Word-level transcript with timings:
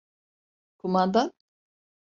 Kumandan? 0.79 1.31